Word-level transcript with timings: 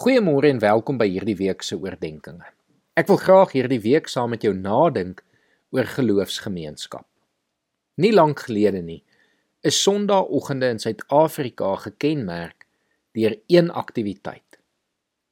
Goeiemôre 0.00 0.48
en 0.48 0.62
welkom 0.62 0.96
by 0.96 1.04
hierdie 1.12 1.34
week 1.36 1.60
se 1.60 1.76
oordeenkings. 1.76 2.46
Ek 2.96 3.10
wil 3.10 3.18
graag 3.20 3.50
hierdie 3.52 3.82
week 3.84 4.06
saam 4.08 4.30
met 4.32 4.46
jou 4.46 4.54
nadink 4.56 5.18
oor 5.76 5.84
geloofsgemeenskap. 5.92 7.04
Nie 8.00 8.14
lank 8.14 8.40
gelede 8.46 8.80
nie, 8.80 9.02
is 9.60 9.76
Sondagoggende 9.84 10.70
in 10.72 10.80
Suid-Afrika 10.80 11.74
gekenmerk 11.82 12.64
deur 13.12 13.36
een 13.52 13.68
aktiwiteit: 13.68 14.56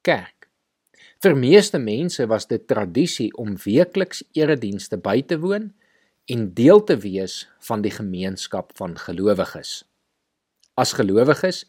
kerk. 0.04 0.50
Vir 1.24 1.38
meeste 1.46 1.80
mense 1.80 2.28
was 2.28 2.44
dit 2.52 2.68
tradisie 2.68 3.30
om 3.40 3.56
weekliks 3.64 4.20
eredienste 4.36 5.00
by 5.00 5.22
te 5.24 5.40
woon 5.40 5.70
en 6.28 6.44
deel 6.52 6.84
te 6.84 7.00
wees 7.08 7.46
van 7.70 7.80
die 7.80 7.96
gemeenskap 7.96 8.76
van 8.76 9.00
gelowiges. 9.00 9.78
As 10.76 10.92
gelowiges 10.92 11.64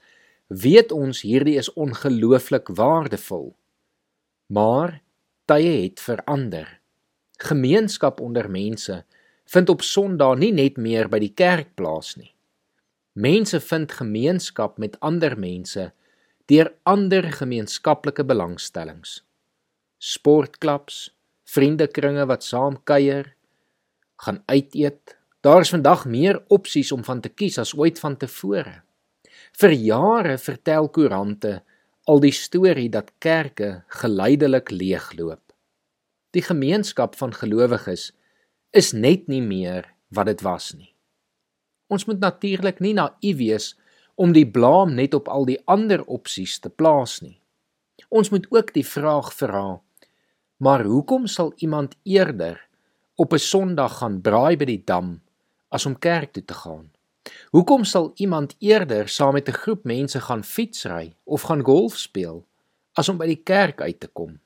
weet 0.50 0.92
ons 0.92 1.22
hierdie 1.22 1.58
is 1.62 1.70
ongelooflik 1.78 2.68
waardevol. 2.74 3.54
Maar 4.50 5.00
tye 5.46 5.86
het 5.86 6.02
verander. 6.02 6.80
Gemeenskap 7.38 8.20
onder 8.20 8.50
mense 8.50 9.04
vind 9.46 9.70
op 9.70 9.86
Sondae 9.86 10.38
nie 10.38 10.52
net 10.54 10.78
meer 10.78 11.10
by 11.10 11.22
die 11.22 11.34
kerk 11.34 11.76
plaas 11.78 12.16
nie. 12.18 12.34
Mense 13.14 13.60
vind 13.62 13.94
gemeenskap 13.94 14.78
met 14.78 14.98
ander 15.06 15.38
mense 15.38 15.92
deur 16.50 16.72
ander 16.90 17.28
gemeenskaplike 17.30 18.26
belangstellings. 18.26 19.20
Sportklubs, 20.02 21.12
vriendekringe 21.46 22.26
wat 22.26 22.44
saam 22.44 22.80
kuier, 22.90 23.36
gaan 24.26 24.42
uit 24.50 24.74
eet. 24.74 25.18
Daar 25.46 25.62
is 25.62 25.70
vandag 25.70 26.06
meer 26.10 26.42
opsies 26.50 26.92
om 26.92 27.04
van 27.06 27.22
te 27.22 27.30
kies 27.30 27.58
as 27.62 27.76
ooit 27.78 28.00
vantevore. 28.02 28.82
Vir 29.60 29.74
jare 29.76 30.38
vertel 30.40 30.86
koerante 30.96 31.50
al 32.08 32.22
die 32.24 32.32
storie 32.32 32.88
dat 32.88 33.10
kerke 33.20 33.82
geleidelik 33.92 34.70
leegloop. 34.72 35.42
Die 36.32 36.44
gemeenskap 36.46 37.18
van 37.20 37.34
gelowiges 37.36 38.06
is 38.72 38.94
net 38.96 39.26
nie 39.28 39.42
meer 39.44 39.90
wat 40.16 40.30
dit 40.32 40.44
was 40.48 40.70
nie. 40.78 40.94
Ons 41.92 42.08
moet 42.08 42.22
natuurlik 42.24 42.80
nie 42.80 42.94
naïef 42.96 43.36
wees 43.42 43.66
om 44.16 44.32
die 44.32 44.46
blame 44.48 44.96
net 44.96 45.18
op 45.18 45.28
al 45.28 45.44
die 45.50 45.60
ander 45.68 46.06
opsies 46.08 46.56
te 46.64 46.72
plaas 46.72 47.18
nie. 47.20 47.42
Ons 48.08 48.32
moet 48.32 48.48
ook 48.56 48.72
die 48.78 48.86
vraag 48.88 49.34
vra: 49.42 49.82
Maar 50.64 50.86
hoekom 50.88 51.28
sal 51.28 51.52
iemand 51.58 51.98
eerder 52.08 52.64
op 53.16 53.34
'n 53.34 53.44
Sondag 53.52 53.98
gaan 54.00 54.22
braai 54.22 54.56
by 54.56 54.66
die 54.66 54.84
dam 54.86 55.20
as 55.68 55.86
om 55.86 56.00
kerk 56.00 56.32
toe 56.32 56.46
te 56.46 56.54
gaan? 56.54 56.88
Hoekom 57.52 57.84
sal 57.84 58.12
iemand 58.16 58.56
eerder 58.60 59.08
saam 59.10 59.34
met 59.34 59.50
'n 59.50 59.60
groep 59.64 59.84
mense 59.84 60.20
gaan 60.22 60.44
fietsry 60.44 61.14
of 61.24 61.42
gaan 61.42 61.64
golf 61.64 61.98
speel 61.98 62.46
as 62.94 63.10
om 63.10 63.18
by 63.18 63.26
die 63.26 63.44
kerk 63.44 63.82
uit 63.82 64.00
te 64.00 64.08
kom? 64.08 64.40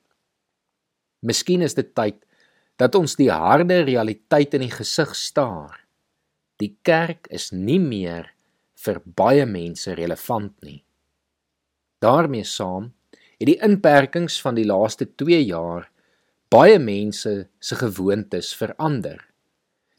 Miskien 1.19 1.61
is 1.61 1.73
dit 1.73 1.95
tyd 1.95 2.25
dat 2.75 2.95
ons 2.95 3.15
die 3.15 3.31
harde 3.31 3.81
realiteit 3.81 4.53
in 4.53 4.61
die 4.65 4.73
gesig 4.73 5.15
staar. 5.15 5.79
Die 6.57 6.77
kerk 6.81 7.27
is 7.29 7.51
nie 7.51 7.79
meer 7.79 8.33
vir 8.83 9.01
baie 9.05 9.45
mense 9.45 9.93
relevant 9.93 10.53
nie. 10.61 10.83
daarmee 12.03 12.43
saam 12.43 12.91
het 13.39 13.47
die 13.47 13.59
inperkings 13.63 14.41
van 14.41 14.55
die 14.55 14.65
laaste 14.67 15.05
2 15.15 15.37
jaar 15.45 15.89
baie 16.51 16.79
mense 16.79 17.47
se 17.59 17.75
gewoontes 17.75 18.51
verander. 18.55 19.21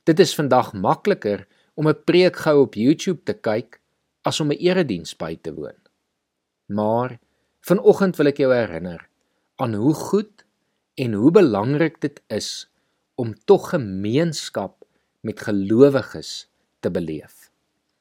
Dit 0.05 0.21
is 0.21 0.35
vandag 0.37 0.73
makliker 0.73 1.47
om 1.75 1.89
'n 1.89 2.05
preek 2.05 2.36
gou 2.36 2.61
op 2.61 2.75
YouTube 2.75 3.22
te 3.22 3.34
kyk 3.34 3.80
as 4.22 4.41
om 4.41 4.50
'n 4.50 4.58
erediens 4.58 5.17
by 5.17 5.36
te 5.36 5.55
woon. 5.55 5.80
Maar 6.67 7.19
vanoggend 7.61 8.17
wil 8.17 8.27
ek 8.27 8.36
jou 8.36 8.53
herinner 8.55 9.08
aan 9.56 9.75
hoe 9.75 9.95
goed 9.95 10.45
en 10.95 11.12
hoe 11.12 11.30
belangrik 11.30 12.00
dit 12.00 12.22
is 12.27 12.70
om 13.14 13.34
tog 13.45 13.70
gemeenskap 13.70 14.84
met 15.20 15.40
gelowiges 15.40 16.48
te 16.80 16.90
beleef. 16.90 17.51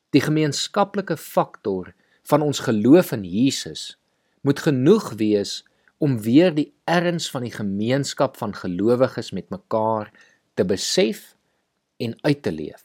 Die 0.10 0.22
gemeenskaplike 0.22 1.18
faktor 1.18 1.94
van 2.24 2.42
ons 2.42 2.60
geloof 2.60 3.12
in 3.12 3.24
Jesus 3.24 3.98
moet 4.42 4.60
genoeg 4.60 5.14
wees 5.20 5.64
om 5.98 6.20
weer 6.22 6.54
die 6.54 6.74
erns 6.84 7.30
van 7.32 7.46
die 7.46 7.54
gemeenskap 7.54 8.38
van 8.38 8.56
gelowiges 8.56 9.32
met 9.32 9.50
mekaar 9.50 10.12
te 10.54 10.66
besef 10.66 11.36
en 11.98 12.16
uit 12.22 12.42
te 12.44 12.52
leef. 12.52 12.84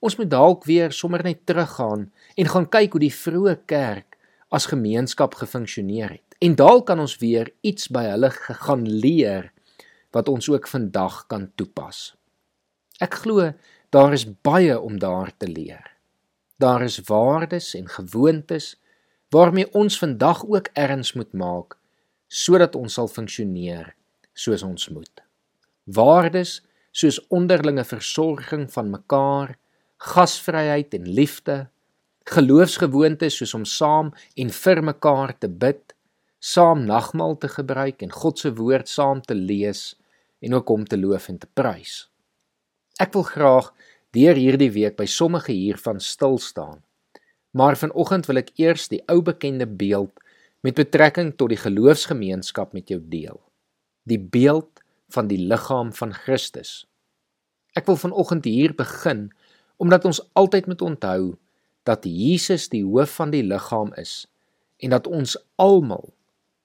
Ons 0.00 0.16
moet 0.16 0.30
dalk 0.30 0.64
weer 0.64 0.92
sommer 0.96 1.22
net 1.24 1.44
teruggaan 1.46 2.08
en 2.36 2.48
gaan 2.48 2.68
kyk 2.72 2.96
hoe 2.96 3.02
die 3.04 3.14
vroeë 3.14 3.56
kerk 3.68 4.16
as 4.48 4.70
gemeenskap 4.72 5.36
gefunksioneer 5.36 6.16
het. 6.16 6.36
En 6.40 6.56
dalk 6.56 6.86
kan 6.88 7.00
ons 7.00 7.18
weer 7.20 7.52
iets 7.60 7.90
by 7.92 8.06
hulle 8.08 8.30
gaan 8.32 8.86
leer 8.88 9.50
wat 10.16 10.28
ons 10.32 10.48
ook 10.48 10.66
vandag 10.68 11.26
kan 11.28 11.50
toepas. 11.54 12.14
Ek 13.00 13.20
glo 13.22 13.52
daar 13.92 14.12
is 14.16 14.24
baie 14.24 14.76
om 14.80 14.98
daar 14.98 15.32
te 15.36 15.48
leer. 15.48 15.84
Daar 16.60 16.82
is 16.82 17.00
waardes 17.08 17.74
en 17.74 17.88
gewoontes 17.88 18.74
waarmee 19.30 19.68
ons 19.76 19.98
vandag 19.98 20.42
ook 20.46 20.72
erns 20.74 21.12
moet 21.12 21.32
maak 21.32 21.76
sodat 22.30 22.76
ons 22.78 22.94
sal 22.94 23.08
funksioneer 23.10 23.94
soos 24.32 24.62
ons 24.62 24.88
moet. 24.88 25.22
Waardes 25.84 26.60
soos 26.92 27.18
onderlinge 27.28 27.84
versorging 27.84 28.68
van 28.72 28.90
mekaar, 28.90 29.56
gasvryheid 30.00 30.94
en 30.96 31.08
liefde, 31.08 31.68
geloofsgewoontes 32.30 33.36
soos 33.40 33.54
om 33.56 33.64
saam 33.68 34.12
en 34.40 34.52
vir 34.54 34.82
mekaar 34.86 35.34
te 35.38 35.48
bid, 35.48 35.94
saam 36.40 36.86
nagmaal 36.88 37.36
te 37.40 37.50
gebruik 37.52 38.02
en 38.02 38.12
God 38.12 38.40
se 38.40 38.52
woord 38.56 38.88
saam 38.88 39.20
te 39.20 39.36
lees 39.36 39.94
en 40.40 40.56
ook 40.56 40.70
om 40.72 40.86
te 40.88 40.96
loof 40.96 41.28
en 41.28 41.38
te 41.38 41.48
prys. 41.52 42.06
Ek 43.00 43.12
wil 43.16 43.26
graag 43.28 43.72
deur 44.16 44.38
hierdie 44.38 44.70
week 44.72 44.96
by 44.96 45.06
sommige 45.08 45.52
hiervan 45.52 46.00
stil 46.00 46.38
staan. 46.40 46.80
Maar 47.52 47.76
vanoggend 47.76 48.28
wil 48.30 48.40
ek 48.40 48.52
eers 48.62 48.88
die 48.88 49.02
ou 49.10 49.20
bekende 49.26 49.66
beeld 49.66 50.12
met 50.64 50.78
betrekking 50.78 51.34
tot 51.36 51.52
die 51.52 51.60
geloofsgemeenskap 51.60 52.72
met 52.76 52.92
jou 52.92 53.00
deel. 53.02 53.40
Die 54.08 54.20
beeld 54.20 54.82
van 55.12 55.28
die 55.28 55.40
liggaam 55.50 55.92
van 55.92 56.14
Christus. 56.14 56.86
Ek 57.76 57.86
wil 57.90 57.98
vanoggend 57.98 58.46
hier 58.48 58.74
begin 58.76 59.28
omdat 59.80 60.04
ons 60.04 60.20
altyd 60.36 60.68
moet 60.68 60.82
onthou 60.84 61.22
dat 61.88 62.04
Jesus 62.04 62.68
die 62.68 62.84
hoof 62.84 63.16
van 63.16 63.32
die 63.32 63.42
liggaam 63.46 63.94
is 64.00 64.26
en 64.80 64.92
dat 64.92 65.08
ons 65.08 65.36
almal 65.60 66.12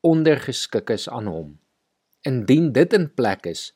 ondergeskik 0.06 0.92
is 0.94 1.08
aan 1.09 1.30
hom. 1.31 1.56
Indien 2.28 2.72
dit 2.76 2.94
in 2.94 3.08
plek 3.14 3.48
is, 3.50 3.72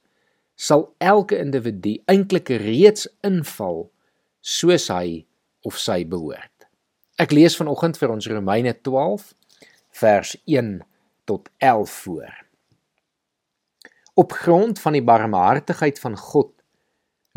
sal 0.59 0.89
elke 0.99 1.39
individu 1.39 1.95
eintlik 2.11 2.51
reeds 2.61 3.07
inval 3.25 3.87
soos 4.43 4.89
hy 4.91 5.23
of 5.67 5.79
sy 5.79 6.03
behoort. 6.07 6.67
Ek 7.19 7.31
lees 7.35 7.55
vanoggend 7.59 7.99
vir 7.99 8.11
ons 8.11 8.27
Romeine 8.31 8.75
12 8.83 9.31
vers 9.99 10.35
1 10.47 10.79
tot 11.27 11.49
11 11.63 11.95
voor. 12.03 12.35
Op 14.19 14.35
grond 14.35 14.79
van 14.79 14.95
die 14.95 15.03
barmhartigheid 15.03 15.99
van 16.03 16.17
God 16.19 16.51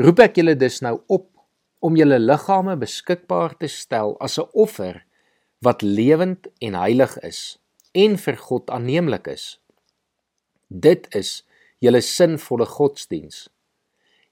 roep 0.02 0.22
ek 0.24 0.40
julle 0.40 0.56
dus 0.58 0.80
nou 0.82 0.96
op 1.06 1.28
om 1.82 1.96
julle 1.98 2.18
liggame 2.22 2.76
beskikbaar 2.78 3.56
te 3.58 3.68
stel 3.68 4.14
as 4.22 4.38
'n 4.38 4.48
offer 4.64 5.02
wat 5.66 5.82
lewend 5.82 6.46
en 6.58 6.74
heilig 6.74 7.18
is 7.22 7.58
en 7.92 8.16
vir 8.18 8.36
God 8.36 8.70
aanneemlik 8.70 9.26
is. 9.26 9.60
Dit 10.68 11.08
is 11.14 11.44
julle 11.78 12.00
sinvolle 12.00 12.66
godsdiens. 12.66 13.48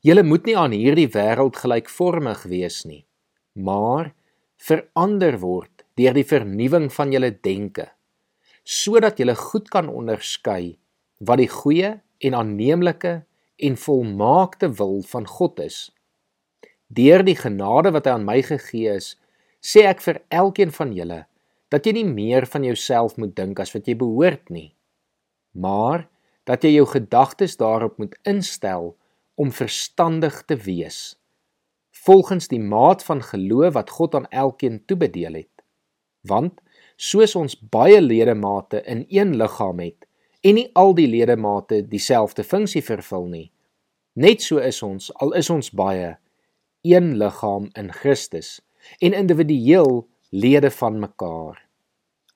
Julle 0.01 0.23
moet 0.23 0.47
nie 0.49 0.57
aan 0.57 0.73
hierdie 0.73 1.11
wêreld 1.13 1.59
gelykvormig 1.61 2.43
wees 2.49 2.85
nie, 2.89 3.05
maar 3.53 4.15
verander 4.57 5.39
word 5.43 5.85
deur 6.01 6.15
die 6.17 6.25
vernuwing 6.25 6.89
van 6.93 7.13
julle 7.13 7.33
denke, 7.45 7.91
sodat 8.65 9.19
julle 9.21 9.35
goed 9.37 9.69
kan 9.69 9.89
onderskei 9.89 10.79
wat 11.19 11.43
die 11.43 11.51
goeie 11.53 11.99
en 12.25 12.35
aanneemlike 12.35 13.15
en 13.61 13.77
volmaakte 13.77 14.71
wil 14.81 15.03
van 15.03 15.27
God 15.27 15.61
is. 15.61 15.91
Deur 16.91 17.23
die 17.23 17.39
genade 17.39 17.93
wat 17.95 18.09
hy 18.09 18.17
aan 18.17 18.27
my 18.27 18.41
gegee 18.43 18.97
is, 18.99 19.15
sê 19.63 19.85
ek 19.87 20.03
vir 20.03 20.23
elkeen 20.35 20.73
van 20.75 20.95
julle 20.97 21.25
dat 21.71 21.87
jy 21.87 21.93
nie 22.01 22.09
meer 22.09 22.49
van 22.51 22.65
jouself 22.67 23.15
moet 23.21 23.37
dink 23.37 23.61
as 23.63 23.71
wat 23.77 23.87
jy 23.87 23.95
behoort 23.95 24.49
nie, 24.51 24.73
maar 25.55 26.09
dat 26.51 26.65
jy 26.67 26.73
jou 26.75 26.87
gedagtes 26.91 27.55
daarop 27.61 28.01
moet 28.03 28.17
instel 28.27 28.97
om 29.39 29.53
verstandig 29.55 30.43
te 30.51 30.57
wees, 30.59 31.15
volgens 32.03 32.51
die 32.51 32.61
maat 32.61 33.05
van 33.07 33.23
geloof 33.23 33.77
wat 33.77 33.93
God 33.95 34.17
aan 34.19 34.27
elkeen 34.35 34.81
toebedeel 34.91 35.39
het. 35.45 35.63
Want 36.27 36.59
soos 36.97 37.37
ons 37.39 37.55
baie 37.55 38.01
ledemate 38.03 38.83
in 38.83 39.05
een 39.09 39.37
liggaam 39.39 39.79
het 39.81 40.09
en 40.43 40.59
nie 40.59 40.67
al 40.75 40.95
die 40.97 41.09
ledemate 41.09 41.85
dieselfde 41.87 42.45
funksie 42.45 42.83
vervul 42.83 43.29
nie, 43.31 43.47
net 44.19 44.43
so 44.43 44.59
is 44.59 44.83
ons 44.83 45.13
al 45.23 45.37
is 45.39 45.49
ons 45.53 45.71
baie 45.71 46.17
een 46.83 47.17
liggaam 47.17 47.69
in 47.73 47.93
Christus 47.93 48.61
en 48.99 49.13
individueel 49.13 50.09
lede 50.31 50.71
van 50.71 50.99
mekaar. 50.99 51.67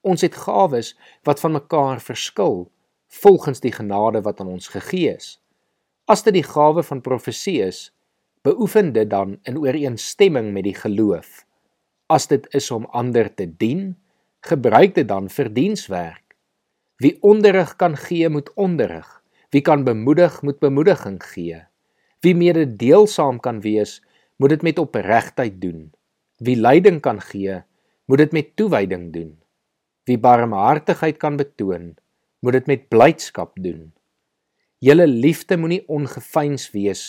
Ons 0.01 0.21
het 0.21 0.37
gawes 0.37 0.93
wat 1.23 1.41
van 1.41 1.53
mekaar 1.53 2.01
verskil 2.01 2.71
volgens 3.09 3.61
die 3.61 3.73
genade 3.73 4.21
wat 4.21 4.41
aan 4.41 4.53
ons 4.53 4.69
gegee 4.69 5.15
is. 5.15 5.39
As 6.05 6.23
dit 6.23 6.35
die 6.37 6.45
gawe 6.45 6.83
van 6.83 7.01
profesie 7.01 7.63
is, 7.65 7.89
beoefen 8.45 8.93
dit 8.93 9.09
dan 9.11 9.39
in 9.49 9.59
ooreenstemming 9.59 10.53
met 10.53 10.67
die 10.69 10.77
geloof. 10.77 11.47
As 12.13 12.27
dit 12.29 12.47
is 12.53 12.71
om 12.71 12.85
ander 12.93 13.31
te 13.35 13.47
dien, 13.49 13.95
gebruik 14.45 14.95
dit 14.95 15.09
dan 15.09 15.31
vir 15.33 15.49
dienswerk. 15.49 16.37
Wie 17.01 17.17
onderrig 17.25 17.77
kan 17.81 17.97
gee, 17.97 18.29
moet 18.29 18.53
onderrig. 18.55 19.09
Wie 19.51 19.63
kan 19.65 19.85
bemoedig, 19.85 20.43
moet 20.43 20.59
bemoediging 20.59 21.23
gee. 21.25 21.63
Wie 22.21 22.35
mededeelsaam 22.37 23.41
kan 23.41 23.61
wees, 23.65 24.03
moet 24.45 24.53
dit 24.53 24.65
met 24.67 24.79
opregtheid 24.79 25.55
doen. 25.57 25.87
Wie 26.45 26.57
leiding 26.61 26.99
kan 27.01 27.17
gee, 27.25 27.63
moet 28.05 28.21
dit 28.21 28.33
met 28.37 28.49
toewyding 28.61 29.07
doen. 29.13 29.31
Wie 30.05 30.19
barmhartigheid 30.21 31.17
kan 31.17 31.39
betoon, 31.41 31.95
moet 32.45 32.53
dit 32.53 32.67
met 32.69 32.83
blydskap 32.93 33.55
doen. 33.57 33.95
Julle 34.85 35.07
liefde 35.09 35.57
moenie 35.57 35.81
ongeveins 35.89 36.67
wees 36.75 37.05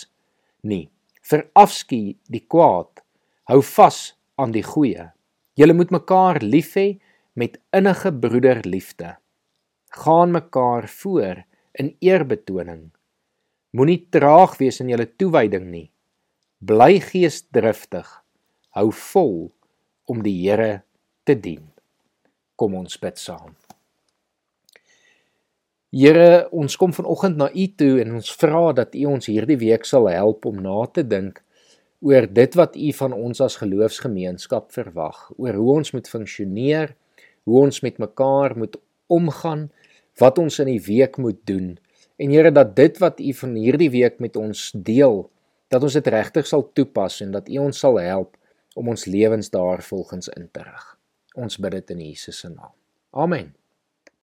nie. 0.64 0.88
Verafskie 1.28 2.16
die 2.32 2.46
kwaad. 2.48 3.04
Hou 3.52 3.60
vas 3.68 3.98
aan 4.40 4.54
die 4.56 4.64
goeie. 4.64 5.10
Julle 5.60 5.76
moet 5.76 5.92
mekaar 5.92 6.40
lief 6.40 6.72
hê 6.80 6.86
met 7.36 7.58
innige 7.76 8.14
broederliefde. 8.16 9.18
Gaan 9.92 10.32
mekaar 10.32 10.88
voor 10.88 11.44
in 11.76 11.92
eerbetoning. 12.00 12.94
Moenie 13.76 14.06
traag 14.08 14.56
wees 14.64 14.80
in 14.80 14.96
julle 14.96 15.10
toewyding 15.20 15.68
nie. 15.68 15.90
Bly 16.66 16.98
geesdriftig. 17.04 18.08
Hou 18.74 18.88
vol 19.12 19.36
om 20.10 20.22
die 20.26 20.34
Here 20.40 20.82
te 21.28 21.36
dien. 21.38 21.68
Kom 22.58 22.74
ons 22.80 22.96
bid 22.98 23.20
saam. 23.22 23.52
Here, 25.94 26.48
ons 26.56 26.78
kom 26.80 26.96
vanoggend 26.96 27.38
na 27.38 27.52
U 27.52 27.66
toe 27.78 28.00
en 28.02 28.16
ons 28.18 28.32
vra 28.40 28.72
dat 28.80 28.96
U 28.98 29.04
ons 29.12 29.30
hierdie 29.30 29.60
week 29.62 29.86
sal 29.86 30.10
help 30.10 30.48
om 30.50 30.58
na 30.64 30.80
te 30.90 31.04
dink 31.06 31.44
oor 32.02 32.26
dit 32.40 32.58
wat 32.58 32.80
U 32.80 32.90
van 33.02 33.14
ons 33.14 33.44
as 33.46 33.60
geloofsgemeenskap 33.62 34.74
verwag, 34.74 35.22
oor 35.38 35.60
hoe 35.60 35.70
ons 35.76 35.94
moet 35.94 36.10
funksioneer, 36.10 36.96
hoe 37.46 37.62
ons 37.62 37.82
met 37.86 38.02
mekaar 38.02 38.58
moet 38.58 38.80
omgaan, 39.12 39.68
wat 40.18 40.42
ons 40.42 40.60
in 40.66 40.74
die 40.74 40.82
week 40.82 41.22
moet 41.22 41.44
doen. 41.46 41.76
En 42.18 42.34
Here, 42.34 42.50
dat 42.50 42.74
dit 42.74 42.98
wat 43.04 43.22
U 43.22 43.38
van 43.44 43.56
hierdie 43.60 43.94
week 43.94 44.18
met 44.24 44.40
ons 44.40 44.72
deel, 44.74 45.28
dat 45.76 45.84
ons 45.84 45.98
dit 45.98 46.08
regtig 46.14 46.48
sal 46.48 46.64
toepas 46.78 47.20
en 47.26 47.36
dat 47.36 47.52
U 47.52 47.60
ons 47.68 47.84
sal 47.84 48.00
help 48.00 48.38
om 48.80 48.92
ons 48.92 49.06
lewens 49.06 49.52
daarvolgens 49.52 50.32
in 50.36 50.48
te 50.52 50.64
rig. 50.64 50.88
Ons 51.36 51.60
bid 51.60 51.76
dit 51.76 51.96
in 51.96 52.02
Jesus 52.10 52.40
se 52.44 52.52
naam. 52.52 52.76
Amen. 53.12 53.54